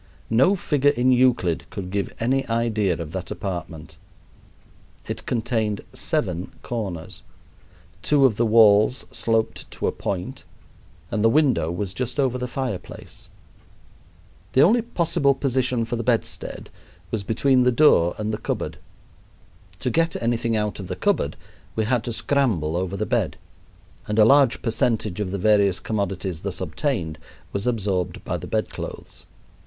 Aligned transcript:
No 0.31 0.55
figure 0.55 0.89
in 0.89 1.11
Euclid 1.11 1.65
could 1.69 1.91
give 1.91 2.11
any 2.19 2.43
idea 2.47 2.95
of 2.99 3.11
that 3.11 3.29
apartment. 3.29 3.99
It 5.07 5.27
contained 5.27 5.81
seven 5.93 6.49
corners, 6.63 7.21
two 8.01 8.25
of 8.25 8.35
the 8.35 8.45
walls 8.47 9.05
sloped 9.11 9.69
to 9.69 9.85
a 9.85 9.91
point, 9.91 10.43
and 11.11 11.23
the 11.23 11.29
window 11.29 11.69
was 11.71 11.93
just 11.93 12.19
over 12.19 12.39
the 12.39 12.47
fireplace. 12.47 13.29
The 14.53 14.61
only 14.63 14.81
possible 14.81 15.35
position 15.35 15.85
for 15.85 15.97
the 15.97 16.03
bedstead 16.03 16.71
was 17.11 17.23
between 17.23 17.61
the 17.61 17.71
door 17.71 18.15
and 18.17 18.33
the 18.33 18.39
cupboard. 18.39 18.79
To 19.81 19.91
get 19.91 20.19
anything 20.19 20.57
out 20.57 20.79
of 20.79 20.87
the 20.87 20.95
cupboard 20.95 21.37
we 21.75 21.85
had 21.85 22.03
to 22.05 22.11
scramble 22.11 22.75
over 22.75 22.97
the 22.97 23.05
bed, 23.05 23.37
and 24.07 24.17
a 24.17 24.25
large 24.25 24.63
percentage 24.63 25.19
of 25.19 25.29
the 25.29 25.37
various 25.37 25.79
commodities 25.79 26.41
thus 26.41 26.59
obtained 26.59 27.19
was 27.53 27.67
absorbed 27.67 28.23
by 28.23 28.37
the 28.37 28.47
bedclothes. 28.47 29.27